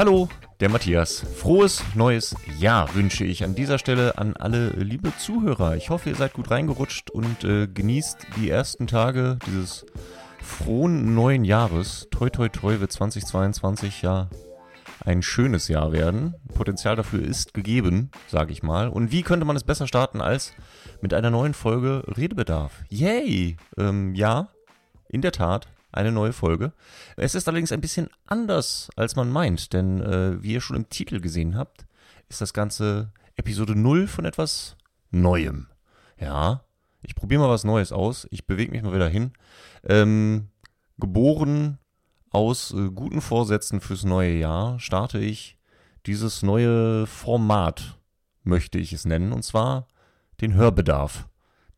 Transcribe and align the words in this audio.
Hallo, 0.00 0.30
der 0.60 0.70
Matthias. 0.70 1.20
Frohes 1.36 1.84
neues 1.94 2.34
Jahr 2.58 2.94
wünsche 2.94 3.26
ich 3.26 3.44
an 3.44 3.54
dieser 3.54 3.78
Stelle 3.78 4.16
an 4.16 4.34
alle 4.34 4.70
liebe 4.70 5.12
Zuhörer. 5.18 5.76
Ich 5.76 5.90
hoffe, 5.90 6.08
ihr 6.08 6.16
seid 6.16 6.32
gut 6.32 6.50
reingerutscht 6.50 7.10
und 7.10 7.44
äh, 7.44 7.66
genießt 7.66 8.28
die 8.38 8.48
ersten 8.48 8.86
Tage 8.86 9.38
dieses 9.46 9.84
frohen 10.42 11.14
neuen 11.14 11.44
Jahres. 11.44 12.08
Toi, 12.10 12.30
toi, 12.30 12.48
toi 12.48 12.80
wird 12.80 12.90
2022 12.90 14.00
ja 14.00 14.30
ein 15.04 15.20
schönes 15.20 15.68
Jahr 15.68 15.92
werden. 15.92 16.34
Potenzial 16.54 16.96
dafür 16.96 17.22
ist 17.22 17.52
gegeben, 17.52 18.10
sage 18.26 18.52
ich 18.52 18.62
mal. 18.62 18.88
Und 18.88 19.12
wie 19.12 19.20
könnte 19.20 19.44
man 19.44 19.56
es 19.56 19.64
besser 19.64 19.86
starten 19.86 20.22
als 20.22 20.54
mit 21.02 21.12
einer 21.12 21.28
neuen 21.28 21.52
Folge 21.52 22.04
Redebedarf? 22.06 22.72
Yay! 22.88 23.58
Ähm, 23.76 24.14
ja, 24.14 24.48
in 25.10 25.20
der 25.20 25.32
Tat, 25.32 25.68
eine 25.92 26.12
neue 26.12 26.32
Folge. 26.32 26.72
Es 27.16 27.34
ist 27.34 27.48
allerdings 27.48 27.72
ein 27.72 27.80
bisschen 27.80 28.08
anders, 28.26 28.90
als 28.96 29.16
man 29.16 29.30
meint, 29.30 29.72
denn 29.72 30.00
äh, 30.00 30.42
wie 30.42 30.52
ihr 30.52 30.60
schon 30.60 30.76
im 30.76 30.88
Titel 30.88 31.20
gesehen 31.20 31.56
habt, 31.56 31.86
ist 32.28 32.40
das 32.40 32.52
Ganze 32.52 33.12
Episode 33.36 33.74
0 33.74 34.06
von 34.06 34.24
etwas 34.24 34.76
Neuem. 35.10 35.66
Ja, 36.18 36.64
ich 37.02 37.14
probiere 37.14 37.40
mal 37.40 37.48
was 37.48 37.64
Neues 37.64 37.92
aus. 37.92 38.28
Ich 38.30 38.46
bewege 38.46 38.70
mich 38.70 38.82
mal 38.82 38.94
wieder 38.94 39.08
hin. 39.08 39.32
Ähm, 39.84 40.48
geboren 40.98 41.78
aus 42.30 42.72
äh, 42.72 42.90
guten 42.90 43.20
Vorsätzen 43.20 43.80
fürs 43.80 44.04
neue 44.04 44.36
Jahr 44.36 44.78
starte 44.78 45.18
ich 45.18 45.58
dieses 46.06 46.42
neue 46.42 47.06
Format, 47.06 47.98
möchte 48.42 48.78
ich 48.78 48.92
es 48.92 49.04
nennen, 49.04 49.32
und 49.32 49.42
zwar 49.42 49.86
den 50.40 50.54
Hörbedarf. 50.54 51.28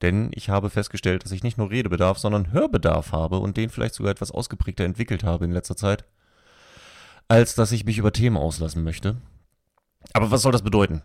Denn 0.03 0.31
ich 0.35 0.51
habe 0.51 0.69
festgestellt, 0.69 1.25
dass 1.25 1.33
ich 1.33 1.45
nicht 1.45 1.59
nur 1.59 1.71
Redebedarf, 1.71 2.19
sondern 2.19 2.53
Hörbedarf 2.53 3.13
habe 3.13 3.39
und 3.39 3.57
den 3.57 3.71
vielleicht 3.71 3.95
sogar 3.95 4.11
etwas 4.11 4.33
ausgeprägter 4.33 4.85
entwickelt 4.85 5.23
habe 5.23 5.45
in 5.45 5.53
letzter 5.53 5.77
Zeit, 5.77 6.05
als 7.29 7.55
dass 7.55 7.73
ich 7.73 7.85
mich 7.85 7.99
über 7.99 8.13
Themen 8.13 8.37
auslassen 8.37 8.83
möchte. 8.83 9.17
Aber 10.13 10.31
was 10.33 10.43
soll 10.43 10.53
das 10.53 10.63
bedeuten? 10.63 11.03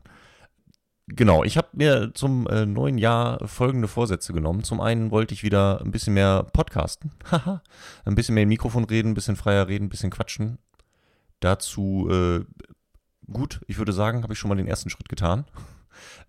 Genau, 1.10 1.44
ich 1.46 1.56
habe 1.56 1.70
mir 1.72 2.12
zum 2.14 2.48
äh, 2.48 2.66
neuen 2.66 2.98
Jahr 2.98 3.48
folgende 3.48 3.88
Vorsätze 3.88 4.34
genommen. 4.34 4.64
Zum 4.64 4.82
einen 4.82 5.10
wollte 5.10 5.34
ich 5.34 5.42
wieder 5.42 5.80
ein 5.80 5.92
bisschen 5.92 6.14
mehr 6.14 6.44
podcasten. 6.52 7.12
Haha. 7.32 7.62
ein 8.04 8.16
bisschen 8.16 8.36
mehr 8.36 8.44
im 8.44 8.50
Mikrofon 8.50 8.84
reden, 8.84 9.12
ein 9.12 9.14
bisschen 9.14 9.38
freier 9.38 9.70
reden, 9.70 9.86
ein 9.86 9.90
bisschen 9.90 10.10
quatschen. 10.10 10.58
Dazu, 11.40 12.10
äh, 12.12 12.44
gut, 13.32 13.62
ich 13.68 13.78
würde 13.78 13.94
sagen, 13.94 14.24
habe 14.24 14.34
ich 14.34 14.40
schon 14.40 14.50
mal 14.50 14.56
den 14.56 14.68
ersten 14.68 14.90
Schritt 14.90 15.10
getan. 15.10 15.46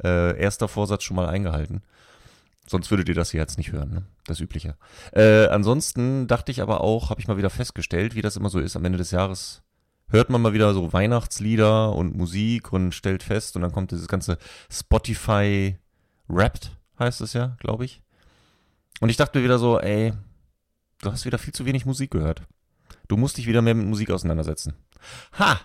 Äh, 0.03 0.41
erster 0.41 0.67
Vorsatz 0.67 1.03
schon 1.03 1.17
mal 1.17 1.29
eingehalten. 1.29 1.83
Sonst 2.69 2.91
würdet 2.91 3.09
ihr 3.09 3.15
das 3.15 3.31
hier 3.31 3.41
jetzt 3.41 3.57
nicht 3.57 3.73
hören, 3.73 3.91
ne? 3.91 4.03
das 4.27 4.41
Übliche. 4.41 4.77
Äh, 5.13 5.47
ansonsten 5.47 6.27
dachte 6.27 6.53
ich 6.53 6.61
aber 6.61 6.83
auch, 6.83 7.11
habe 7.11 7.21
ich 7.21 7.29
mal 7.29 7.39
wieder 7.39 7.51
festgestellt, 7.51 8.15
wie 8.15 8.23
das 8.23 8.37
immer 8.37 8.51
so 8.51 8.59
ist 8.59 8.77
am 8.77 8.85
Ende 8.85 8.99
des 8.99 9.11
Jahres 9.11 9.63
hört 10.11 10.31
man 10.31 10.43
mal 10.43 10.53
wieder 10.53 10.73
so 10.75 10.93
Weihnachtslieder 10.93 11.95
und 11.95 12.17
Musik 12.17 12.73
und 12.73 12.95
stellt 12.95 13.23
fest 13.23 13.57
und 13.57 13.63
dann 13.63 13.73
kommt 13.73 13.91
dieses 13.91 14.09
ganze 14.09 14.39
Spotify 14.71 15.79
Wrapped, 16.29 16.77
heißt 16.99 17.21
es 17.21 17.33
ja, 17.33 17.57
glaube 17.61 17.85
ich. 17.85 18.03
Und 19.01 19.11
ich 19.11 19.17
dachte 19.17 19.39
mir 19.39 19.45
wieder 19.45 19.59
so, 19.59 19.79
ey, 19.79 20.13
du 21.03 21.13
hast 21.13 21.25
wieder 21.25 21.39
viel 21.39 21.55
zu 21.55 21.65
wenig 21.67 21.87
Musik 21.87 22.11
gehört. 22.11 22.43
Du 23.07 23.17
musst 23.17 23.37
dich 23.37 23.47
wieder 23.47 23.63
mehr 23.63 23.75
mit 23.75 23.87
Musik 23.87 24.11
auseinandersetzen. 24.11 24.75
Ha! 25.39 25.61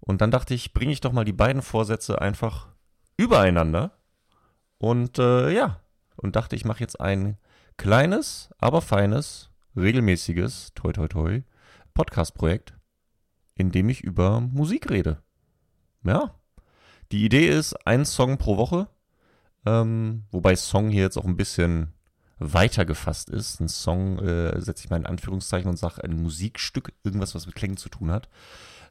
Und 0.00 0.20
dann 0.20 0.30
dachte 0.30 0.54
ich, 0.54 0.72
bringe 0.72 0.92
ich 0.92 1.00
doch 1.00 1.12
mal 1.12 1.24
die 1.24 1.32
beiden 1.32 1.62
Vorsätze 1.62 2.20
einfach 2.20 2.68
übereinander. 3.16 3.92
Und 4.78 5.18
äh, 5.18 5.50
ja, 5.50 5.80
und 6.20 6.36
dachte, 6.36 6.56
ich 6.56 6.64
mache 6.64 6.80
jetzt 6.80 7.00
ein 7.00 7.36
kleines, 7.76 8.50
aber 8.58 8.82
feines, 8.82 9.50
regelmäßiges, 9.76 10.72
toi 10.74 10.92
toi 10.92 11.08
toi, 11.08 11.42
Podcast-Projekt 11.94 12.74
indem 13.60 13.90
ich 13.90 14.00
über 14.02 14.40
Musik 14.40 14.90
rede. 14.90 15.22
Ja. 16.04 16.34
Die 17.12 17.24
Idee 17.24 17.48
ist 17.48 17.74
ein 17.86 18.04
Song 18.04 18.38
pro 18.38 18.56
Woche, 18.56 18.88
ähm, 19.66 20.24
wobei 20.30 20.56
Song 20.56 20.88
hier 20.90 21.02
jetzt 21.02 21.18
auch 21.18 21.24
ein 21.24 21.36
bisschen 21.36 21.92
weiter 22.38 22.86
gefasst 22.86 23.28
ist. 23.28 23.60
Ein 23.60 23.68
Song 23.68 24.18
äh, 24.20 24.60
setze 24.60 24.84
ich 24.84 24.90
mal 24.90 24.96
in 24.96 25.06
Anführungszeichen 25.06 25.68
und 25.68 25.76
sage 25.76 26.02
ein 26.02 26.22
Musikstück, 26.22 26.92
irgendwas, 27.04 27.34
was 27.34 27.46
mit 27.46 27.54
Klängen 27.54 27.76
zu 27.76 27.88
tun 27.88 28.10
hat. 28.10 28.28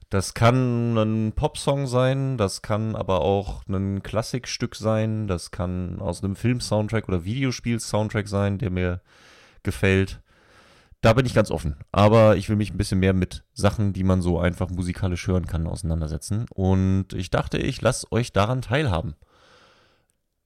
Das 0.09 0.33
kann 0.33 0.97
ein 0.97 1.33
Popsong 1.33 1.85
sein, 1.85 2.37
das 2.37 2.61
kann 2.61 2.95
aber 2.95 3.21
auch 3.21 3.63
ein 3.67 4.01
Klassikstück 4.01 4.75
sein, 4.75 5.27
das 5.27 5.51
kann 5.51 5.99
aus 5.99 6.23
einem 6.23 6.35
Film-Soundtrack 6.35 7.07
oder 7.07 7.25
Videospiel-Soundtrack 7.25 8.27
sein, 8.27 8.57
der 8.57 8.71
mir 8.71 9.01
gefällt 9.61 10.21
da 11.01 11.13
bin 11.13 11.25
ich 11.25 11.33
ganz 11.33 11.49
offen. 11.49 11.75
Aber 11.91 12.35
ich 12.35 12.49
will 12.49 12.55
mich 12.55 12.71
ein 12.71 12.77
bisschen 12.77 12.99
mehr 12.99 13.13
mit 13.13 13.43
Sachen, 13.53 13.93
die 13.93 14.03
man 14.03 14.21
so 14.21 14.39
einfach 14.39 14.69
musikalisch 14.69 15.27
hören 15.27 15.47
kann, 15.47 15.67
auseinandersetzen. 15.67 16.45
Und 16.53 17.13
ich 17.13 17.29
dachte, 17.29 17.57
ich 17.57 17.81
lasse 17.81 18.11
euch 18.11 18.33
daran 18.33 18.61
teilhaben. 18.61 19.15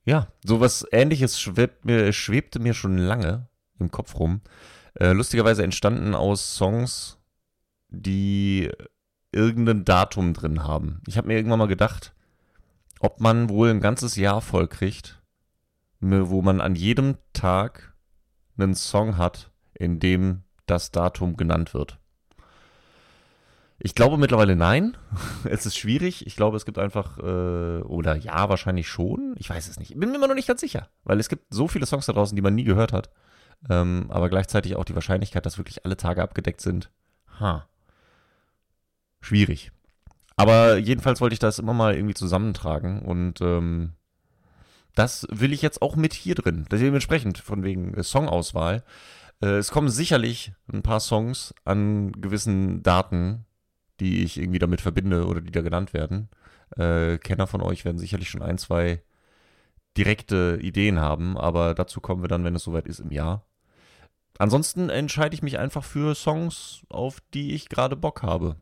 Ja, 0.06 0.28
sowas 0.46 0.86
ähnliches 0.92 1.40
schwebt 1.40 1.86
mir, 1.86 2.12
schwebte 2.14 2.60
mir 2.60 2.74
schon 2.74 2.98
lange 2.98 3.48
im 3.80 3.90
Kopf 3.90 4.20
rum. 4.20 4.42
Äh, 5.00 5.14
lustigerweise 5.14 5.64
entstanden 5.64 6.14
aus 6.14 6.56
Songs, 6.56 7.18
die 7.90 8.70
irgendein 9.34 9.86
Datum 9.86 10.34
drin 10.34 10.64
haben. 10.64 11.02
Ich 11.08 11.18
habe 11.18 11.28
mir 11.28 11.36
irgendwann 11.36 11.60
mal 11.60 11.68
gedacht, 11.68 12.14
ob 13.00 13.20
man 13.20 13.50
wohl 13.50 13.70
ein 13.70 13.82
ganzes 13.82 14.16
Jahr 14.16 14.42
voll 14.42 14.68
kriegt, 14.68 15.22
wo 16.00 16.42
man 16.42 16.62
an 16.62 16.76
jedem 16.76 17.18
Tag 17.34 17.94
einen 18.58 18.76
Song 18.76 19.18
hat, 19.18 19.52
in 19.74 20.00
dem 20.00 20.44
das 20.66 20.92
Datum 20.92 21.36
genannt 21.36 21.74
wird. 21.74 22.00
Ich 23.80 23.96
glaube 23.96 24.18
mittlerweile 24.18 24.56
nein. 24.56 24.96
es 25.44 25.66
ist 25.66 25.78
schwierig. 25.78 26.26
Ich 26.26 26.38
glaube, 26.38 26.56
es 26.56 26.66
gibt 26.66 26.78
einfach, 26.78 27.18
äh, 27.18 27.82
oder 27.82 28.16
ja, 28.16 28.48
wahrscheinlich 28.48 28.88
schon. 28.88 29.36
Ich 29.38 29.50
weiß 29.50 29.68
es 29.68 29.78
nicht. 29.78 29.92
Ich 29.92 30.00
bin 30.00 30.10
mir 30.10 30.16
immer 30.16 30.28
noch 30.28 30.36
nicht 30.36 30.48
ganz 30.48 30.62
sicher, 30.62 30.88
weil 31.04 31.20
es 31.20 31.28
gibt 31.28 31.54
so 31.54 31.68
viele 31.68 31.86
Songs 31.86 32.06
da 32.06 32.14
draußen, 32.14 32.36
die 32.36 32.42
man 32.42 32.56
nie 32.56 32.64
gehört 32.64 32.94
hat. 32.94 33.10
Ähm, 33.70 34.06
aber 34.10 34.30
gleichzeitig 34.30 34.76
auch 34.76 34.86
die 34.86 34.96
Wahrscheinlichkeit, 34.96 35.46
dass 35.46 35.58
wirklich 35.58 35.86
alle 35.86 35.98
Tage 35.98 36.22
abgedeckt 36.22 36.62
sind. 36.62 36.92
Ha. 37.40 37.68
Schwierig. 39.24 39.72
Aber 40.36 40.78
jedenfalls 40.78 41.22
wollte 41.22 41.34
ich 41.34 41.40
das 41.40 41.60
immer 41.60 41.74
mal 41.74 41.96
irgendwie 41.96 42.16
zusammentragen 42.16 43.02
und 43.02 43.42
ähm, 43.42 43.94
das 44.96 45.28
will 45.32 45.54
ich 45.54 45.62
jetzt 45.62 45.82
auch 45.82 45.96
mit 45.96 46.14
hier 46.14 46.36
drin. 46.36 46.66
Dementsprechend 46.72 47.38
von 47.40 47.64
wegen 47.64 48.02
Songauswahl 48.02 48.84
äh, 49.44 49.58
es 49.58 49.72
kommen 49.72 49.90
sicherlich 49.90 50.54
ein 50.72 50.84
paar 50.84 51.00
Songs 51.02 51.54
an 51.66 52.14
gewissen 52.14 52.82
Daten, 52.82 53.46
die 54.00 54.24
ich 54.24 54.38
irgendwie 54.40 54.60
damit 54.60 54.82
verbinde 54.82 55.26
oder 55.28 55.42
die 55.42 55.52
da 55.52 55.62
genannt 55.62 55.94
werden. 55.94 56.30
Äh, 56.78 57.18
Kenner 57.18 57.48
von 57.48 57.62
euch 57.62 57.86
werden 57.86 57.98
sicherlich 58.00 58.30
schon 58.30 58.42
ein, 58.42 58.58
zwei 58.58 59.04
direkte 59.98 60.60
Ideen 60.62 61.00
haben, 61.00 61.38
aber 61.38 61.76
dazu 61.76 62.02
kommen 62.02 62.24
wir 62.24 62.28
dann, 62.30 62.44
wenn 62.46 62.56
es 62.56 62.64
soweit 62.64 62.88
ist, 62.88 63.00
im 63.00 63.12
Jahr. 63.12 63.46
Ansonsten 64.40 64.90
entscheide 64.90 65.36
ich 65.36 65.44
mich 65.44 65.60
einfach 65.60 65.84
für 65.84 66.16
Songs, 66.16 66.82
auf 66.90 67.20
die 67.34 67.54
ich 67.54 67.70
gerade 67.70 67.96
Bock 67.96 68.24
habe. 68.24 68.56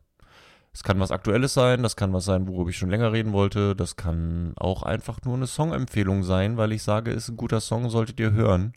Es 0.74 0.82
kann 0.82 1.00
was 1.00 1.10
Aktuelles 1.10 1.52
sein, 1.52 1.82
das 1.82 1.96
kann 1.96 2.12
was 2.12 2.24
sein, 2.24 2.48
worüber 2.48 2.70
ich 2.70 2.78
schon 2.78 2.88
länger 2.90 3.12
reden 3.12 3.32
wollte, 3.32 3.76
das 3.76 3.96
kann 3.96 4.54
auch 4.56 4.82
einfach 4.82 5.20
nur 5.24 5.34
eine 5.34 5.46
Songempfehlung 5.46 6.22
sein, 6.22 6.56
weil 6.56 6.72
ich 6.72 6.82
sage, 6.82 7.10
ist 7.10 7.28
ein 7.28 7.36
guter 7.36 7.60
Song, 7.60 7.90
solltet 7.90 8.18
ihr 8.20 8.32
hören. 8.32 8.72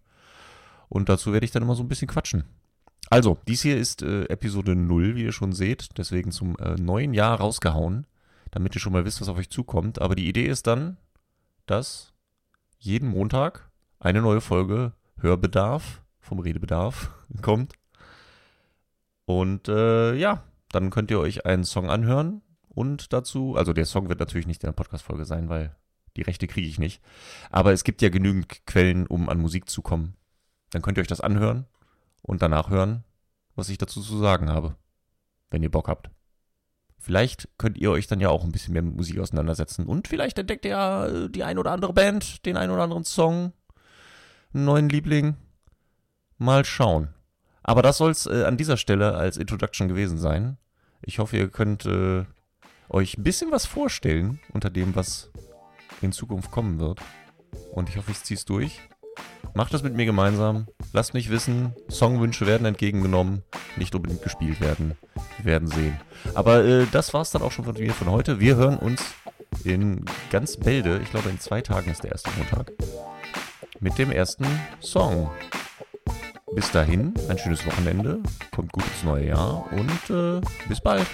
Und 0.90 1.08
dazu 1.08 1.32
werde 1.32 1.46
ich 1.46 1.52
dann 1.52 1.64
immer 1.64 1.76
so 1.76 1.84
ein 1.84 1.88
bisschen 1.88 2.10
quatschen. 2.10 2.44
Also, 3.10 3.38
dies 3.48 3.62
hier 3.62 3.78
ist 3.78 4.02
äh, 4.02 4.26
Episode 4.26 4.76
0, 4.76 5.16
wie 5.16 5.24
ihr 5.24 5.32
schon 5.32 5.54
seht, 5.54 5.98
deswegen 5.98 6.32
zum 6.32 6.58
äh, 6.58 6.76
neuen 6.76 7.14
Jahr 7.14 7.40
rausgehauen, 7.40 8.08
damit 8.52 8.76
ihr 8.76 8.82
schon 8.82 8.94
mal 8.94 9.06
wisst, 9.06 9.22
was 9.22 9.30
auf 9.30 9.38
euch 9.38 9.50
zukommt. 9.50 10.02
Aber 10.02 10.16
die 10.16 10.28
Idee 10.28 10.48
ist 10.48 10.68
dann, 10.68 10.98
dass 11.66 12.14
jeden 12.80 13.10
Montag 13.10 13.70
eine 14.00 14.22
neue 14.22 14.42
Folge 14.42 14.94
Hörbedarf 15.20 16.02
vom 16.20 16.40
Redebedarf 16.40 17.12
kommt. 17.42 17.74
Und 19.26 19.70
äh, 19.70 20.16
ja, 20.16 20.44
dann 20.72 20.90
könnt 20.90 21.12
ihr 21.12 21.20
euch 21.20 21.46
einen 21.46 21.64
Song 21.64 21.90
anhören 21.90 22.42
und 22.70 23.14
dazu, 23.14 23.56
also 23.56 23.74
der 23.74 23.86
Song 23.86 24.10
wird 24.10 24.20
natürlich 24.20 24.48
nicht 24.48 24.64
in 24.64 24.68
der 24.68 24.74
Podcast-Folge 24.74 25.26
sein, 25.26 25.50
weil 25.50 25.76
die 26.18 26.22
Rechte 26.22 26.48
kriege 26.48 26.68
ich 26.68 26.80
nicht. 26.80 27.02
Aber 27.50 27.74
es 27.74 27.84
gibt 27.84 28.02
ja 28.02 28.10
genügend 28.10 28.66
Quellen, 28.66 29.08
um 29.08 29.30
an 29.30 29.40
Musik 29.40 29.70
zu 29.70 29.82
kommen. 29.82 30.16
Dann 30.72 30.82
könnt 30.82 30.98
ihr 30.98 31.02
euch 31.02 31.08
das 31.08 31.22
anhören 31.22 31.66
und 32.22 32.42
danach 32.42 32.70
hören, 32.70 33.04
was 33.56 33.70
ich 33.70 33.78
dazu 33.78 34.02
zu 34.02 34.18
sagen 34.18 34.50
habe, 34.50 34.76
wenn 35.50 35.64
ihr 35.64 35.72
Bock 35.72 35.88
habt. 35.88 36.10
Vielleicht 36.98 37.50
könnt 37.58 37.78
ihr 37.78 37.92
euch 37.92 38.08
dann 38.08 38.20
ja 38.20 38.30
auch 38.30 38.44
ein 38.44 38.52
bisschen 38.52 38.74
mehr 38.74 38.82
mit 38.82 38.96
Musik 38.96 39.20
auseinandersetzen 39.20 39.86
und 39.86 40.08
vielleicht 40.08 40.40
entdeckt 40.40 40.66
ihr 40.66 40.72
ja 40.72 41.06
äh, 41.06 41.30
die 41.30 41.44
ein 41.44 41.60
oder 41.60 41.72
andere 41.72 41.94
Band, 41.94 42.46
den 42.46 42.58
ein 42.58 42.72
oder 42.72 42.84
anderen 42.84 43.04
Song, 43.04 43.54
einen 44.54 44.66
neuen 44.66 44.90
Liebling. 44.90 45.36
Mal 46.38 46.66
schauen. 46.66 47.15
Aber 47.68 47.82
das 47.82 47.98
soll 47.98 48.12
es 48.12 48.28
äh, 48.28 48.44
an 48.44 48.58
dieser 48.58 48.78
Stelle 48.78 49.16
als 49.16 49.38
Introduction 49.38 49.88
gewesen 49.88 50.20
sein. 50.20 50.58
Ich 51.02 51.18
hoffe, 51.18 51.36
ihr 51.38 51.50
könnt 51.50 51.86
äh, 51.88 52.24
euch 52.90 53.18
ein 53.18 53.24
bisschen 53.24 53.52
was 53.52 53.66
vorstellen 53.66 54.40
unter 54.54 54.70
dem, 54.70 54.96
was 54.96 55.32
in 56.02 56.12
Zukunft 56.12 56.52
kommen 56.52 56.80
wird. 56.80 57.00
Und 57.72 57.90
ich 57.90 57.98
hoffe, 57.98 58.12
ich 58.12 58.22
ziehe 58.22 58.38
es 58.38 58.46
durch. 58.46 58.82
Macht 59.56 59.74
das 59.74 59.82
mit 59.82 59.96
mir 59.96 60.06
gemeinsam. 60.06 60.68
Lasst 60.94 61.16
mich 61.16 61.32
wissen. 61.32 61.74
Songwünsche 61.90 62.46
werden 62.46 62.66
entgegengenommen, 62.66 63.42
nicht 63.78 63.96
unbedingt 63.96 64.22
gespielt 64.22 64.62
werden. 64.62 64.96
Wir 65.38 65.46
werden 65.46 65.68
sehen. 65.68 66.00
Aber 66.36 66.64
äh, 66.64 66.86
das 66.92 67.16
war's 67.16 67.32
dann 67.32 67.42
auch 67.42 67.52
schon 67.52 67.66
von 67.66 67.74
mir 67.74 67.94
von 67.94 68.12
heute. 68.12 68.40
Wir 68.40 68.58
hören 68.58 68.78
uns 68.78 69.02
in 69.64 70.06
ganz 70.30 70.58
Bälde. 70.58 71.00
Ich 71.02 71.10
glaube, 71.10 71.30
in 71.30 71.40
zwei 71.40 71.62
Tagen 71.62 71.90
ist 71.90 72.04
der 72.04 72.12
erste 72.12 72.30
Montag. 72.38 72.74
Mit 73.80 73.98
dem 73.98 74.12
ersten 74.12 74.46
Song. 74.82 75.32
Bis 76.56 76.72
dahin, 76.72 77.14
ein 77.28 77.38
schönes 77.38 77.66
Wochenende. 77.66 78.20
Kommt 78.56 78.72
gut 78.72 78.86
ins 78.86 79.04
neue 79.04 79.28
Jahr 79.28 79.66
und 79.74 80.10
äh, 80.10 80.42
bis 80.70 80.80
bald. 80.80 81.06